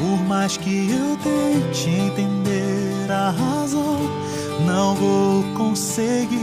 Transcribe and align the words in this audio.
Por 0.00 0.18
mais 0.26 0.56
que 0.56 0.90
eu 0.90 1.14
tente 1.18 1.90
entender 1.90 3.10
a 3.10 3.28
razão, 3.32 4.00
não 4.66 4.94
vou 4.94 5.44
conseguir. 5.54 6.38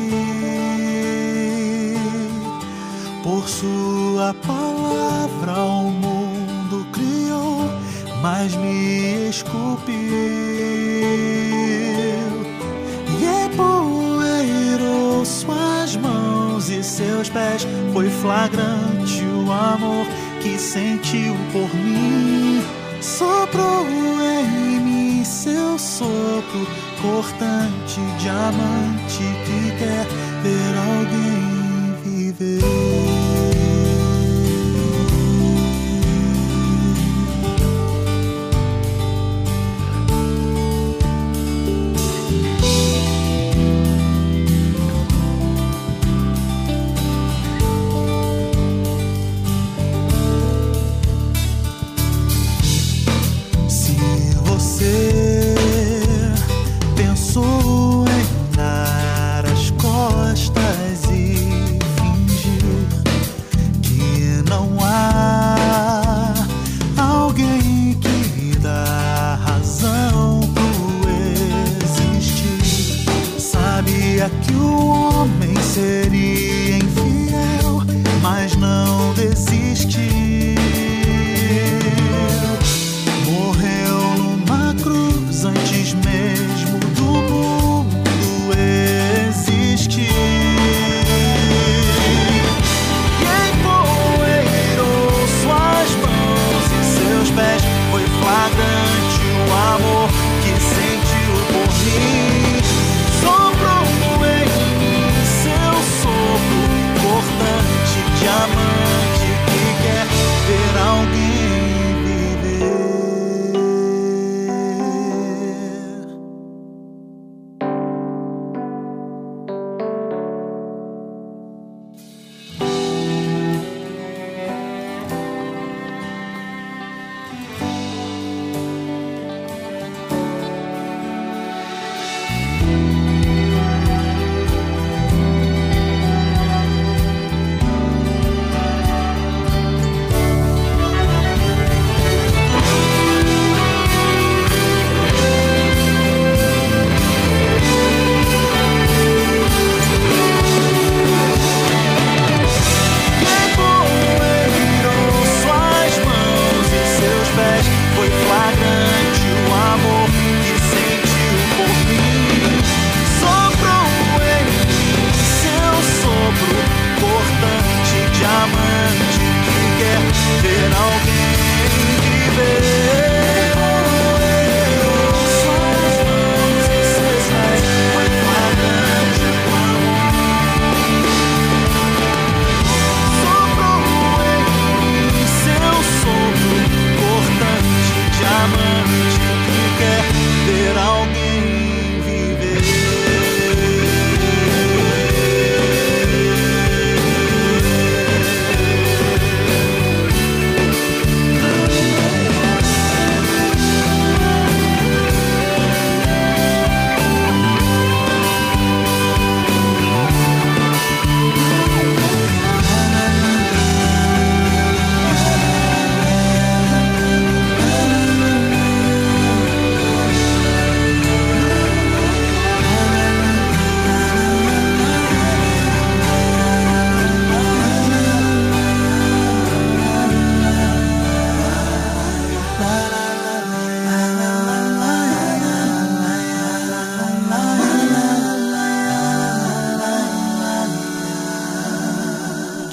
Por 3.24 3.50
sua 3.50 4.36
palavra 4.46 5.60
o 5.60 5.90
mundo 5.90 6.86
criou, 6.92 7.68
mas 8.22 8.56
me 8.56 9.28
esculpiu. 9.28 9.96
E 13.20 13.26
é 13.26 13.46
empoeirou 13.46 15.26
suas 15.26 15.96
mãos 15.98 16.70
e 16.70 16.84
seus 16.84 17.28
pés, 17.28 17.66
foi 17.92 18.08
flagrante 18.08 19.24
o 19.24 19.52
amor 19.52 20.06
que 20.42 20.60
sentiu 20.60 21.36
por 21.52 21.74
mim. 21.74 22.47
Soprou 23.02 23.86
em 24.22 24.80
mim 24.80 25.24
seu 25.24 25.78
sopro 25.78 26.68
cortante, 27.02 28.02
diamante 28.20 29.24
que 29.46 29.78
quer 29.78 30.06
ter 30.44 30.78
alguém. 30.78 31.47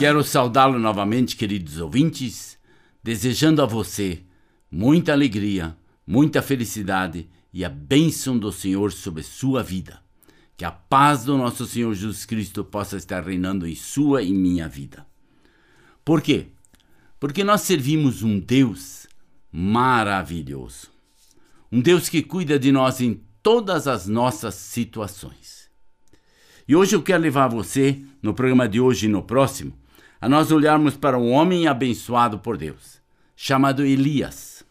Quero 0.05 0.23
saudá-lo 0.23 0.79
novamente, 0.79 1.35
queridos 1.35 1.81
ouvintes, 1.81 2.59
desejando 3.03 3.62
a 3.62 3.65
você 3.65 4.21
muita 4.71 5.12
alegria, 5.12 5.75
muita 6.06 6.43
felicidade 6.43 7.27
e 7.51 7.65
a 7.65 7.71
bênção 7.71 8.39
do 8.39 8.53
Senhor 8.53 8.93
sobre 8.93 9.23
sua 9.23 9.62
vida. 9.62 10.03
Que 10.59 10.65
a 10.67 10.71
paz 10.71 11.25
do 11.25 11.39
nosso 11.39 11.65
Senhor 11.65 11.95
Jesus 11.95 12.27
Cristo 12.27 12.62
possa 12.62 12.99
estar 12.99 13.25
reinando 13.25 13.67
em 13.67 13.75
sua 13.75 14.23
e 14.23 14.31
minha 14.31 14.69
vida. 14.69 15.06
Por 16.05 16.21
quê? 16.21 16.49
Porque 17.19 17.43
nós 17.43 17.62
servimos 17.62 18.23
um 18.23 18.39
Deus 18.39 19.07
maravilhoso. 19.50 20.89
Um 21.73 21.81
Deus 21.81 22.11
que 22.11 22.21
cuida 22.23 22.59
de 22.59 22.71
nós 22.71 23.00
em 23.00 23.23
todas 23.43 23.89
as 23.89 24.07
nossas 24.07 24.55
situações. 24.55 25.71
E 26.69 26.77
hoje 26.77 26.95
eu 26.95 27.03
quero 27.03 27.23
levar 27.23 27.49
você, 27.49 28.03
no 28.21 28.35
programa 28.35 28.69
de 28.69 28.79
hoje 28.79 29.07
e 29.07 29.09
no 29.09 29.23
próximo, 29.23 29.73
a 30.25 30.29
nós 30.29 30.50
olharmos 30.50 30.97
para 30.97 31.19
um 31.19 31.32
homem 31.32 31.67
abençoado 31.67 32.38
por 32.38 32.56
Deus, 32.56 32.99
chamado 33.37 33.85
Elias. 33.85 34.65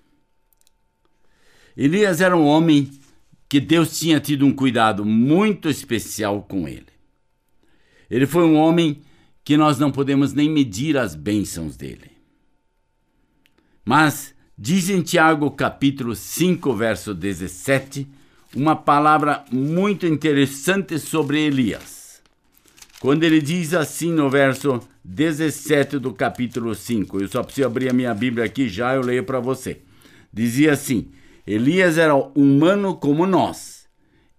Elias 1.77 2.21
era 2.21 2.35
um 2.35 2.43
homem 2.43 2.89
que 3.47 3.59
Deus 3.59 3.99
tinha 3.99 4.19
tido 4.19 4.47
um 4.47 4.51
cuidado 4.51 5.05
muito 5.05 5.69
especial 5.69 6.41
com 6.41 6.67
ele. 6.67 6.87
Ele 8.09 8.25
foi 8.25 8.43
um 8.43 8.55
homem 8.55 9.03
que 9.43 9.55
nós 9.55 9.77
não 9.77 9.91
podemos 9.91 10.33
nem 10.33 10.49
medir 10.49 10.97
as 10.97 11.13
bênçãos 11.13 11.77
dele. 11.77 12.09
Mas 13.85 14.33
diz 14.57 14.89
em 14.89 15.03
Tiago 15.03 15.51
capítulo 15.51 16.15
5, 16.15 16.73
verso 16.73 17.13
17, 17.13 18.07
uma 18.55 18.75
palavra 18.75 19.45
muito 19.51 20.07
interessante 20.07 20.97
sobre 20.97 21.41
Elias. 21.41 22.23
Quando 22.99 23.23
ele 23.23 23.39
diz 23.39 23.75
assim 23.75 24.11
no 24.11 24.31
verso 24.31 24.81
17 25.03 25.99
do 25.99 26.13
capítulo 26.13 26.73
5. 26.73 27.19
Eu 27.19 27.27
só 27.27 27.43
preciso 27.43 27.67
abrir 27.67 27.89
a 27.89 27.93
minha 27.93 28.13
Bíblia 28.13 28.45
aqui 28.45 28.69
já, 28.69 28.95
eu 28.95 29.01
leio 29.01 29.25
para 29.25 29.39
você. 29.39 29.81
Dizia 30.31 30.73
assim: 30.73 31.11
Elias 31.45 31.97
era 31.97 32.15
humano 32.15 32.95
como 32.95 33.25
nós. 33.25 33.83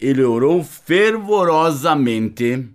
Ele 0.00 0.22
orou 0.22 0.64
fervorosamente 0.64 2.66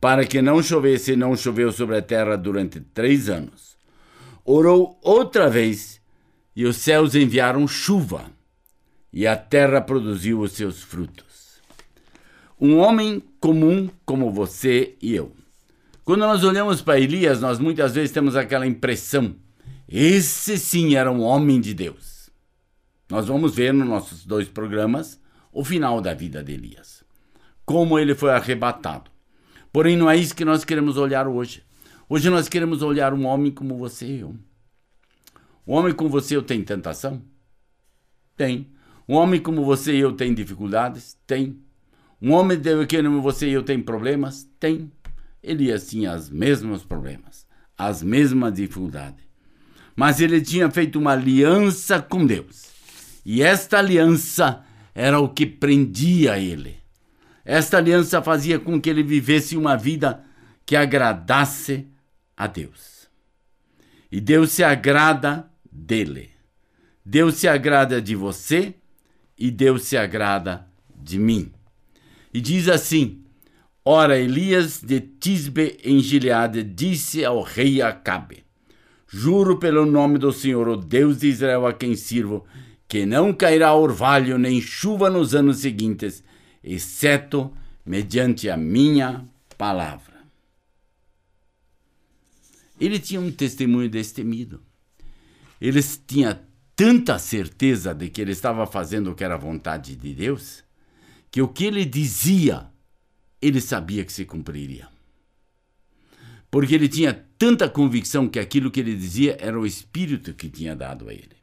para 0.00 0.24
que 0.24 0.40
não 0.40 0.62
chovesse 0.62 1.12
e 1.12 1.16
não 1.16 1.36
choveu 1.36 1.70
sobre 1.70 1.96
a 1.96 2.02
terra 2.02 2.36
durante 2.36 2.80
três 2.80 3.28
anos. 3.28 3.76
Orou 4.44 4.98
outra 5.02 5.48
vez 5.48 6.00
e 6.56 6.64
os 6.64 6.78
céus 6.78 7.14
enviaram 7.14 7.68
chuva 7.68 8.24
e 9.12 9.26
a 9.26 9.36
terra 9.36 9.80
produziu 9.80 10.40
os 10.40 10.52
seus 10.52 10.82
frutos. 10.82 11.62
Um 12.60 12.78
homem 12.78 13.22
comum 13.40 13.88
como 14.04 14.30
você 14.30 14.94
e 15.00 15.14
eu 15.14 15.32
quando 16.04 16.20
nós 16.20 16.44
olhamos 16.44 16.82
para 16.82 17.00
Elias, 17.00 17.40
nós 17.40 17.58
muitas 17.58 17.94
vezes 17.94 18.12
temos 18.12 18.36
aquela 18.36 18.66
impressão: 18.66 19.34
esse 19.88 20.58
sim 20.58 20.94
era 20.94 21.10
um 21.10 21.22
homem 21.22 21.60
de 21.60 21.72
Deus. 21.72 22.30
Nós 23.10 23.26
vamos 23.26 23.54
ver 23.54 23.72
nos 23.72 23.88
nossos 23.88 24.24
dois 24.24 24.48
programas 24.48 25.20
o 25.52 25.64
final 25.64 26.00
da 26.00 26.12
vida 26.12 26.42
de 26.42 26.52
Elias, 26.52 27.04
como 27.64 27.98
ele 27.98 28.14
foi 28.14 28.32
arrebatado. 28.32 29.10
Porém, 29.72 29.96
não 29.96 30.10
é 30.10 30.16
isso 30.16 30.34
que 30.34 30.44
nós 30.44 30.64
queremos 30.64 30.96
olhar 30.96 31.26
hoje. 31.26 31.62
Hoje 32.08 32.28
nós 32.28 32.48
queremos 32.48 32.82
olhar 32.82 33.14
um 33.14 33.24
homem 33.24 33.50
como 33.50 33.76
você 33.76 34.06
e 34.06 34.20
eu. 34.20 34.36
Um 35.66 35.74
homem 35.74 35.94
como 35.94 36.10
você 36.10 36.34
e 36.34 36.36
eu 36.36 36.42
tem 36.42 36.62
tentação? 36.62 37.22
Tem. 38.36 38.70
Um 39.08 39.14
homem 39.14 39.40
como 39.40 39.64
você 39.64 39.94
e 39.94 40.00
eu 40.00 40.12
tem 40.12 40.34
dificuldades? 40.34 41.16
Tem. 41.26 41.58
Um 42.20 42.32
homem 42.32 42.60
como 42.60 43.22
você 43.22 43.48
e 43.48 43.52
eu 43.52 43.62
tem 43.62 43.80
problemas? 43.80 44.48
Tem. 44.60 44.90
Elias 45.44 45.88
tinha 45.88 46.14
os 46.14 46.30
mesmos 46.30 46.82
problemas, 46.82 47.46
as 47.76 48.02
mesmas 48.02 48.54
dificuldades. 48.54 49.22
Mas 49.94 50.20
ele 50.20 50.40
tinha 50.40 50.70
feito 50.70 50.98
uma 50.98 51.12
aliança 51.12 52.00
com 52.00 52.26
Deus. 52.26 52.64
E 53.24 53.42
esta 53.42 53.78
aliança 53.78 54.64
era 54.94 55.20
o 55.20 55.28
que 55.28 55.46
prendia 55.46 56.38
ele. 56.38 56.78
Esta 57.44 57.76
aliança 57.76 58.22
fazia 58.22 58.58
com 58.58 58.80
que 58.80 58.88
ele 58.88 59.02
vivesse 59.02 59.56
uma 59.56 59.76
vida 59.76 60.24
que 60.64 60.74
agradasse 60.74 61.86
a 62.36 62.46
Deus. 62.46 63.08
E 64.10 64.20
Deus 64.20 64.50
se 64.50 64.64
agrada 64.64 65.48
dele. 65.70 66.30
Deus 67.04 67.34
se 67.34 67.46
agrada 67.46 68.00
de 68.00 68.16
você 68.16 68.74
e 69.38 69.50
Deus 69.50 69.82
se 69.84 69.96
agrada 69.96 70.66
de 70.96 71.18
mim. 71.18 71.52
E 72.32 72.40
diz 72.40 72.68
assim: 72.68 73.23
Ora, 73.86 74.18
Elias 74.18 74.80
de 74.80 74.98
Tisbe 74.98 75.78
em 75.84 76.00
Gileade 76.00 76.62
disse 76.62 77.22
ao 77.22 77.42
rei 77.42 77.82
Acabe: 77.82 78.42
Juro 79.06 79.58
pelo 79.58 79.84
nome 79.84 80.16
do 80.18 80.32
Senhor, 80.32 80.66
o 80.68 80.76
Deus 80.76 81.18
de 81.18 81.28
Israel 81.28 81.66
a 81.66 81.72
quem 81.74 81.94
sirvo, 81.94 82.46
que 82.88 83.04
não 83.04 83.30
cairá 83.30 83.74
orvalho 83.74 84.38
nem 84.38 84.58
chuva 84.58 85.10
nos 85.10 85.34
anos 85.34 85.58
seguintes, 85.58 86.24
exceto 86.62 87.52
mediante 87.84 88.48
a 88.48 88.56
minha 88.56 89.28
palavra. 89.58 90.14
Ele 92.80 92.98
tinha 92.98 93.20
um 93.20 93.30
testemunho 93.30 93.90
destemido. 93.90 94.62
Ele 95.60 95.82
tinha 95.82 96.40
tanta 96.74 97.18
certeza 97.18 97.94
de 97.94 98.08
que 98.08 98.22
ele 98.22 98.32
estava 98.32 98.66
fazendo 98.66 99.10
o 99.10 99.14
que 99.14 99.22
era 99.22 99.36
vontade 99.36 99.94
de 99.94 100.14
Deus, 100.14 100.64
que 101.30 101.42
o 101.42 101.48
que 101.48 101.66
ele 101.66 101.84
dizia 101.84 102.72
ele 103.46 103.60
sabia 103.60 104.04
que 104.04 104.12
se 104.12 104.24
cumpriria. 104.24 104.88
Porque 106.50 106.74
ele 106.74 106.88
tinha 106.88 107.12
tanta 107.36 107.68
convicção 107.68 108.26
que 108.26 108.38
aquilo 108.38 108.70
que 108.70 108.80
ele 108.80 108.96
dizia 108.96 109.36
era 109.38 109.58
o 109.58 109.66
Espírito 109.66 110.32
que 110.32 110.48
tinha 110.48 110.74
dado 110.74 111.08
a 111.08 111.12
ele. 111.12 111.36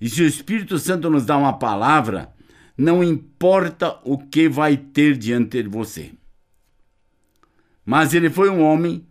E 0.00 0.08
se 0.08 0.22
o 0.22 0.26
Espírito 0.26 0.78
Santo 0.78 1.10
nos 1.10 1.26
dá 1.26 1.36
uma 1.36 1.58
palavra, 1.58 2.32
não 2.76 3.02
importa 3.04 3.98
o 4.04 4.16
que 4.16 4.48
vai 4.48 4.76
ter 4.76 5.16
diante 5.18 5.62
de 5.62 5.68
você. 5.68 6.12
Mas 7.84 8.14
ele 8.14 8.30
foi 8.30 8.48
um 8.48 8.62
homem 8.62 9.04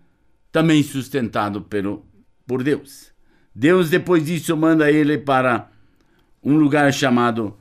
também 0.51 0.81
sustentado 0.81 1.61
pelo, 1.61 2.05
por 2.47 2.63
Deus. 2.63 3.11
Deus, 3.53 3.89
depois 3.89 4.25
disso, 4.25 4.55
manda 4.55 4.91
ele 4.91 5.17
para 5.17 5.69
um 6.41 6.57
lugar 6.57 6.91
chamado 6.93 7.57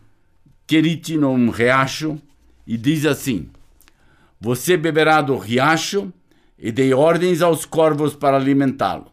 Querite, 0.67 1.17
num 1.17 1.51
riacho, 1.51 2.21
e 2.67 2.77
diz 2.77 3.05
assim: 3.05 3.51
você 4.47 4.77
beberá 4.77 5.21
do 5.21 5.37
riacho 5.37 6.13
e 6.57 6.71
dei 6.71 6.95
ordens 6.95 7.43
aos 7.43 7.65
corvos 7.65 8.15
para 8.15 8.37
alimentá-lo. 8.37 9.11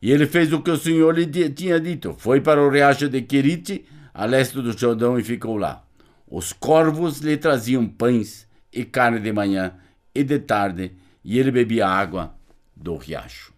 E 0.00 0.10
ele 0.10 0.26
fez 0.26 0.54
o 0.54 0.62
que 0.62 0.70
o 0.70 0.78
Senhor 0.78 1.14
lhe 1.14 1.26
tinha 1.50 1.78
dito. 1.78 2.14
Foi 2.16 2.40
para 2.40 2.62
o 2.62 2.70
riacho 2.70 3.10
de 3.10 3.20
Querite, 3.20 3.84
a 4.14 4.24
leste 4.24 4.62
do 4.62 4.72
Jordão, 4.72 5.18
e 5.18 5.22
ficou 5.22 5.58
lá. 5.58 5.84
Os 6.26 6.54
corvos 6.54 7.18
lhe 7.18 7.36
traziam 7.36 7.86
pães 7.86 8.48
e 8.72 8.86
carne 8.86 9.20
de 9.20 9.30
manhã 9.34 9.74
e 10.14 10.24
de 10.24 10.38
tarde, 10.38 10.92
e 11.22 11.38
ele 11.38 11.50
bebia 11.50 11.86
água 11.86 12.34
do 12.74 12.96
riacho. 12.96 13.52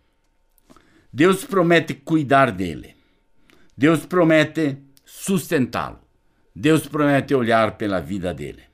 Deus 1.13 1.45
promete 1.45 1.95
cuidar 1.95 2.51
dele. 2.51 2.97
Deus 3.79 4.05
promete 4.05 4.77
sustentá-lo. 5.05 6.01
Deus 6.53 6.89
promete 6.89 7.33
olhar 7.33 7.77
pela 7.77 8.01
vida 8.01 8.35
dele. 8.35 8.67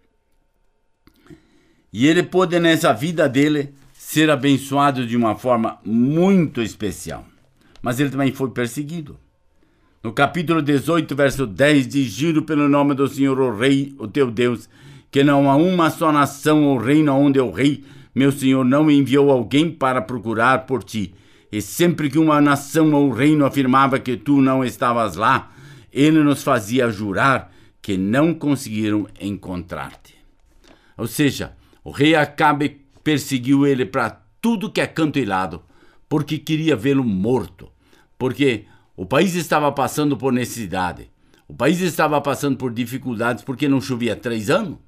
E 1.92 2.06
ele 2.06 2.22
pôde, 2.22 2.58
nessa 2.58 2.92
vida 2.92 3.28
dele, 3.28 3.74
ser 3.92 4.30
abençoado 4.30 5.06
de 5.06 5.16
uma 5.16 5.36
forma 5.36 5.78
muito 5.84 6.62
especial. 6.62 7.26
Mas 7.82 8.00
ele 8.00 8.10
também 8.10 8.32
foi 8.32 8.50
perseguido. 8.50 9.18
No 10.02 10.12
capítulo 10.12 10.62
18, 10.62 11.14
verso 11.14 11.46
10, 11.46 11.86
diz: 11.86 12.12
Giro 12.12 12.42
pelo 12.42 12.68
nome 12.68 12.94
do 12.94 13.06
Senhor, 13.06 13.38
o 13.38 13.56
Rei, 13.56 13.94
o 13.98 14.08
teu 14.08 14.30
Deus, 14.30 14.68
que 15.10 15.22
não 15.22 15.50
há 15.50 15.56
uma 15.56 15.90
só 15.90 16.10
nação 16.10 16.64
ou 16.64 16.78
reino 16.78 17.12
onde 17.14 17.38
o 17.38 17.50
Rei, 17.50 17.84
meu 18.14 18.32
Senhor, 18.32 18.64
não 18.64 18.90
enviou 18.90 19.30
alguém 19.30 19.70
para 19.70 20.00
procurar 20.00 20.66
por 20.66 20.82
ti. 20.82 21.14
E 21.52 21.60
sempre 21.60 22.08
que 22.08 22.18
uma 22.18 22.40
nação 22.40 22.92
ou 22.94 23.10
reino 23.10 23.44
afirmava 23.44 23.98
que 23.98 24.16
tu 24.16 24.40
não 24.40 24.64
estavas 24.64 25.16
lá, 25.16 25.52
ele 25.92 26.22
nos 26.22 26.42
fazia 26.42 26.90
jurar 26.90 27.52
que 27.82 27.98
não 27.98 28.32
conseguiram 28.32 29.06
encontrar-te. 29.20 30.14
Ou 30.96 31.06
seja, 31.06 31.52
o 31.84 31.90
rei 31.90 32.14
Acabe 32.14 32.80
perseguiu 33.02 33.66
ele 33.66 33.84
para 33.84 34.22
tudo 34.40 34.70
que 34.70 34.80
é 34.80 34.86
canto 34.86 35.18
e 35.18 35.24
lado, 35.24 35.62
porque 36.08 36.38
queria 36.38 36.76
vê-lo 36.76 37.04
morto, 37.04 37.70
porque 38.18 38.66
o 38.96 39.06
país 39.06 39.34
estava 39.34 39.70
passando 39.72 40.16
por 40.16 40.32
necessidade, 40.32 41.10
o 41.48 41.54
país 41.54 41.80
estava 41.80 42.20
passando 42.20 42.56
por 42.56 42.72
dificuldades 42.72 43.44
porque 43.44 43.68
não 43.68 43.80
chovia 43.80 44.16
três 44.16 44.48
anos. 44.48 44.78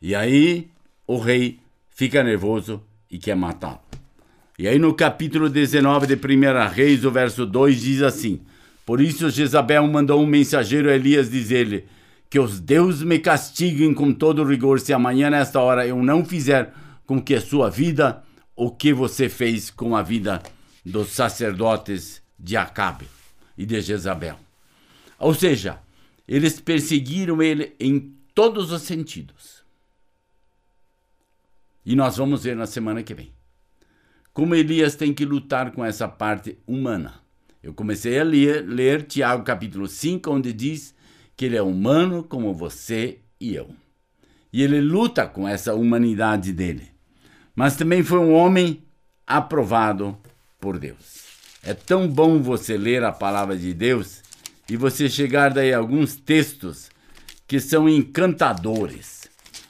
E 0.00 0.14
aí 0.14 0.70
o 1.06 1.18
rei 1.18 1.60
fica 1.90 2.22
nervoso 2.22 2.82
e 3.10 3.18
quer 3.18 3.36
matá-lo. 3.36 3.80
E 4.58 4.66
aí 4.68 4.78
no 4.78 4.94
capítulo 4.94 5.48
19 5.48 6.06
de 6.06 6.14
1 6.14 6.68
Reis, 6.72 7.04
o 7.04 7.10
verso 7.10 7.44
2 7.44 7.80
diz 7.80 8.02
assim: 8.02 8.40
Por 8.86 9.00
isso 9.00 9.28
Jezabel 9.28 9.86
mandou 9.86 10.22
um 10.22 10.26
mensageiro 10.26 10.88
a 10.88 10.94
Elias 10.94 11.30
dizer-lhe: 11.30 11.84
que 12.30 12.38
os 12.38 12.60
deuses 12.60 13.02
me 13.02 13.18
castiguem 13.18 13.92
com 13.92 14.14
todo 14.14 14.44
rigor 14.44 14.80
se 14.80 14.92
amanhã 14.92 15.28
nesta 15.28 15.60
hora 15.60 15.86
eu 15.86 16.02
não 16.02 16.24
fizer 16.24 16.72
com 17.04 17.20
que 17.20 17.34
a 17.34 17.40
sua 17.40 17.68
vida 17.68 18.22
o 18.56 18.70
que 18.70 18.94
você 18.94 19.28
fez 19.28 19.68
com 19.68 19.96
a 19.96 20.02
vida 20.02 20.42
dos 20.86 21.08
sacerdotes 21.08 22.22
de 22.38 22.56
Acabe 22.56 23.06
e 23.58 23.66
de 23.66 23.80
Jezabel. 23.80 24.38
Ou 25.18 25.34
seja, 25.34 25.80
eles 26.26 26.60
perseguiram 26.60 27.42
ele 27.42 27.74
em 27.78 28.14
todos 28.34 28.70
os 28.70 28.82
sentidos. 28.82 29.64
E 31.84 31.96
nós 31.96 32.16
vamos 32.16 32.44
ver 32.44 32.54
na 32.54 32.66
semana 32.66 33.02
que 33.02 33.12
vem 33.12 33.32
como 34.32 34.54
Elias 34.54 34.94
tem 34.94 35.12
que 35.12 35.24
lutar 35.24 35.72
com 35.72 35.84
essa 35.84 36.08
parte 36.08 36.58
humana. 36.66 37.20
Eu 37.62 37.74
comecei 37.74 38.18
a 38.18 38.24
ler, 38.24 38.66
ler 38.66 39.02
Tiago 39.02 39.44
capítulo 39.44 39.86
5, 39.86 40.30
onde 40.30 40.52
diz 40.52 40.94
que 41.40 41.46
ele 41.46 41.56
é 41.56 41.62
humano 41.62 42.22
como 42.22 42.52
você 42.52 43.20
e 43.40 43.54
eu. 43.54 43.70
E 44.52 44.62
ele 44.62 44.78
luta 44.78 45.26
com 45.26 45.48
essa 45.48 45.74
humanidade 45.74 46.52
dele. 46.52 46.90
Mas 47.56 47.76
também 47.76 48.02
foi 48.02 48.18
um 48.18 48.34
homem 48.34 48.84
aprovado 49.26 50.18
por 50.60 50.78
Deus. 50.78 51.24
É 51.62 51.72
tão 51.72 52.06
bom 52.06 52.42
você 52.42 52.76
ler 52.76 53.02
a 53.02 53.10
palavra 53.10 53.56
de 53.56 53.72
Deus 53.72 54.22
e 54.68 54.76
você 54.76 55.08
chegar 55.08 55.48
daí 55.48 55.72
a 55.72 55.78
alguns 55.78 56.14
textos 56.14 56.90
que 57.48 57.58
são 57.58 57.88
encantadores. 57.88 59.22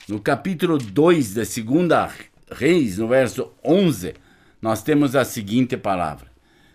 No 0.08 0.18
capítulo 0.18 0.76
2 0.76 1.34
da 1.34 1.44
segunda 1.44 2.12
Reis, 2.50 2.98
no 2.98 3.06
verso 3.06 3.52
11, 3.64 4.14
nós 4.60 4.82
temos 4.82 5.14
a 5.14 5.24
seguinte 5.24 5.76
palavra: 5.76 6.32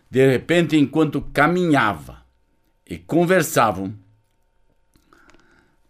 De 0.09 0.25
repente, 0.25 0.77
enquanto 0.77 1.19
caminhava 1.33 2.25
e 2.89 2.97
conversavam, 2.97 3.93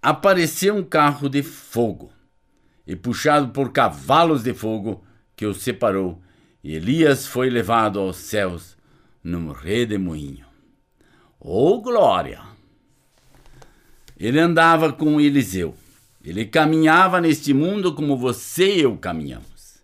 apareceu 0.06 0.76
um 0.76 0.84
carro 0.84 1.28
de 1.28 1.42
fogo 1.42 2.12
e 2.86 2.96
puxado 2.96 3.48
por 3.48 3.72
cavalos 3.72 4.44
de 4.44 4.54
fogo 4.54 5.04
que 5.36 5.48
o 5.48 5.54
separou, 5.54 6.22
e 6.64 6.76
Elias 6.76 7.26
foi 7.26 7.50
levado 7.50 8.00
aos 8.00 8.18
céus 8.18 8.78
num 9.24 9.52
redemoinho. 9.52 10.46
Oh 11.40 11.82
glória! 11.82 12.40
Ele 14.16 14.40
andava 14.40 14.94
com 14.94 15.20
Eliseu. 15.20 15.76
Ele 16.24 16.46
caminhava 16.46 17.20
neste 17.20 17.52
mundo 17.52 17.92
como 17.92 18.16
você 18.16 18.76
e 18.76 18.82
eu 18.82 18.96
caminhamos. 18.98 19.80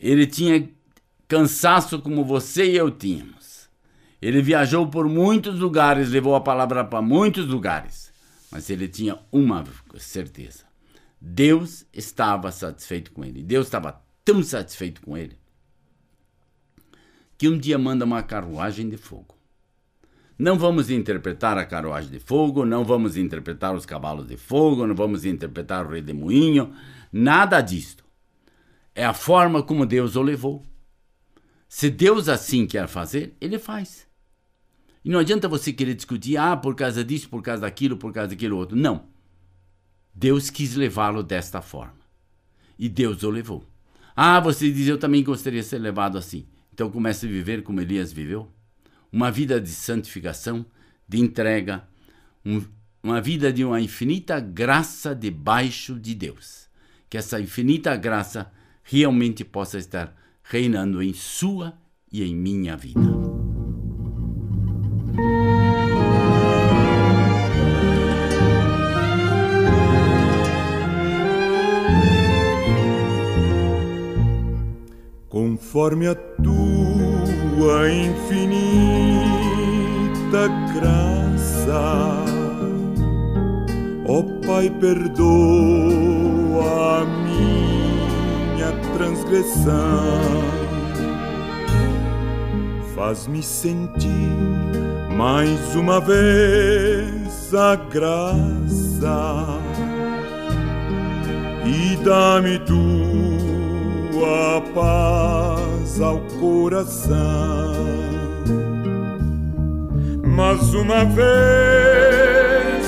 Ele 0.00 0.26
tinha 0.26 0.66
cansaço 1.28 2.00
como 2.00 2.24
você 2.24 2.70
e 2.70 2.76
eu 2.76 2.90
tínhamos. 2.90 3.68
Ele 4.20 4.40
viajou 4.40 4.86
por 4.88 5.06
muitos 5.06 5.58
lugares, 5.58 6.08
levou 6.08 6.34
a 6.34 6.40
palavra 6.40 6.82
para 6.82 7.02
muitos 7.02 7.46
lugares, 7.46 8.05
mas 8.56 8.70
ele 8.70 8.88
tinha 8.88 9.18
uma 9.30 9.62
certeza: 9.98 10.64
Deus 11.20 11.84
estava 11.92 12.50
satisfeito 12.50 13.12
com 13.12 13.22
ele. 13.22 13.42
Deus 13.42 13.66
estava 13.66 14.02
tão 14.24 14.42
satisfeito 14.42 15.02
com 15.02 15.14
ele 15.14 15.36
que 17.36 17.50
um 17.50 17.58
dia 17.58 17.76
manda 17.76 18.06
uma 18.06 18.22
carruagem 18.22 18.88
de 18.88 18.96
fogo. 18.96 19.36
Não 20.38 20.58
vamos 20.58 20.88
interpretar 20.88 21.58
a 21.58 21.66
carruagem 21.66 22.10
de 22.10 22.18
fogo, 22.18 22.64
não 22.64 22.82
vamos 22.82 23.18
interpretar 23.18 23.74
os 23.74 23.84
cavalos 23.84 24.26
de 24.26 24.38
fogo, 24.38 24.86
não 24.86 24.94
vamos 24.94 25.26
interpretar 25.26 25.84
o 25.84 25.90
redemoinho, 25.90 26.74
nada 27.12 27.60
disto. 27.60 28.06
É 28.94 29.04
a 29.04 29.12
forma 29.12 29.62
como 29.62 29.84
Deus 29.84 30.16
o 30.16 30.22
levou. 30.22 30.64
Se 31.68 31.90
Deus 31.90 32.26
assim 32.26 32.66
quer 32.66 32.88
fazer, 32.88 33.36
ele 33.38 33.58
faz. 33.58 34.05
E 35.06 35.08
não 35.08 35.20
adianta 35.20 35.46
você 35.46 35.72
querer 35.72 35.94
discutir, 35.94 36.36
ah, 36.36 36.56
por 36.56 36.74
causa 36.74 37.04
disso, 37.04 37.28
por 37.28 37.40
causa 37.40 37.62
daquilo, 37.62 37.96
por 37.96 38.12
causa 38.12 38.30
daquilo 38.30 38.56
outro. 38.56 38.76
Não. 38.76 39.04
Deus 40.12 40.50
quis 40.50 40.74
levá-lo 40.74 41.22
desta 41.22 41.62
forma. 41.62 42.00
E 42.76 42.88
Deus 42.88 43.22
o 43.22 43.30
levou. 43.30 43.64
Ah, 44.16 44.40
você 44.40 44.68
diz, 44.68 44.88
eu 44.88 44.98
também 44.98 45.22
gostaria 45.22 45.60
de 45.60 45.66
ser 45.68 45.78
levado 45.78 46.18
assim. 46.18 46.44
Então 46.74 46.90
comece 46.90 47.24
a 47.24 47.28
viver 47.28 47.62
como 47.62 47.80
Elias 47.80 48.12
viveu. 48.12 48.50
Uma 49.12 49.30
vida 49.30 49.60
de 49.60 49.68
santificação, 49.68 50.66
de 51.08 51.20
entrega, 51.20 51.86
um, 52.44 52.64
uma 53.00 53.20
vida 53.20 53.52
de 53.52 53.64
uma 53.64 53.80
infinita 53.80 54.40
graça 54.40 55.14
debaixo 55.14 56.00
de 56.00 56.16
Deus. 56.16 56.68
Que 57.08 57.16
essa 57.16 57.40
infinita 57.40 57.94
graça 57.94 58.50
realmente 58.82 59.44
possa 59.44 59.78
estar 59.78 60.16
reinando 60.42 61.00
em 61.00 61.12
sua 61.12 61.78
e 62.10 62.24
em 62.24 62.34
minha 62.34 62.76
vida. 62.76 63.45
Conforme 75.76 76.08
a 76.08 76.14
tua 76.14 77.90
infinita 77.90 78.48
graça, 80.72 82.24
ó 84.08 84.22
Pai, 84.46 84.70
perdoa 84.80 85.42
a 87.02 87.04
minha 87.04 88.72
transgressão. 88.94 90.22
Faz-me 92.94 93.42
sentir 93.42 94.32
mais 95.14 95.76
uma 95.76 96.00
vez 96.00 97.54
a 97.54 97.74
graça. 97.74 99.58
E 101.66 101.96
dá-me 102.02 102.58
tua 102.60 104.62
paz 104.74 105.65
ao 106.00 106.18
coração. 106.40 107.74
Mas 110.24 110.74
uma 110.74 111.04
vez 111.04 111.26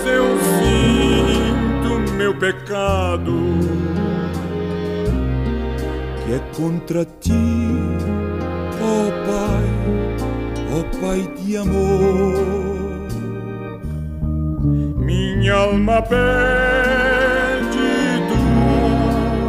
eu 0.07 0.39
sinto 0.39 2.13
meu 2.13 2.35
pecado 2.39 3.33
que 6.29 6.35
é 6.35 6.39
contra 6.55 7.05
ti, 7.21 7.33
ó 8.83 9.11
Pai, 9.27 9.69
ó 10.77 10.83
Pai 11.01 11.21
de 11.39 11.57
amor. 11.57 12.99
Minha 14.99 15.55
alma 15.55 16.03
pede 16.03 16.19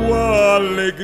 tua 0.07 0.55
alegria, 0.55 0.98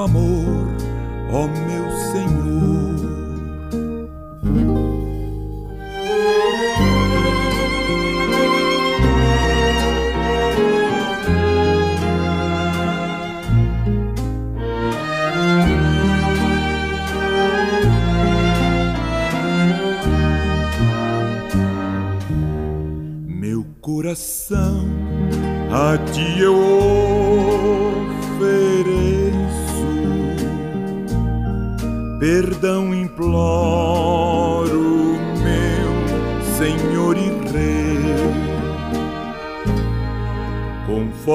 amor, 0.00 0.68
ó 1.30 1.46
meu 1.46 1.77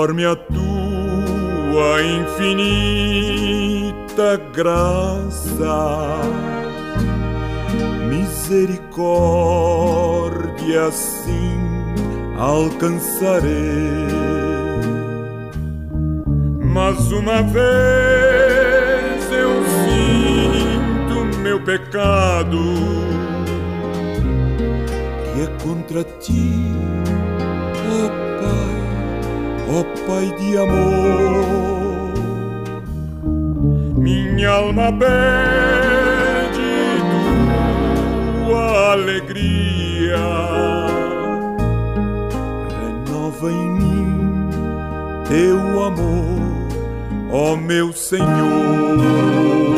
conforme 0.03 0.25
a 0.25 0.35
tua 0.35 2.03
infinita 2.03 2.75
graça, 4.53 6.19
misericórdia 8.09 10.91
sim 10.91 11.57
alcançarei. 12.37 13.47
Mas 16.73 17.09
uma 17.13 17.41
vez 17.43 17.63
eu 19.31 19.63
sinto 19.85 21.37
meu 21.37 21.61
pecado, 21.61 22.59
que 25.33 25.43
é 25.43 25.47
contra 25.63 26.03
ti, 26.19 26.51
ó 28.29 28.32
Ó 29.75 29.83
Pai 30.05 30.31
de 30.37 30.57
amor. 30.57 32.13
Minha 33.97 34.49
alma 34.49 34.91
pede 34.91 36.73
tua 38.45 38.91
alegria 38.91 40.17
renova 42.79 43.51
em 43.51 43.69
mim 43.79 44.03
teu 45.27 45.83
amor, 45.83 46.39
ó 47.31 47.55
meu 47.55 47.91
Senhor. 47.93 49.72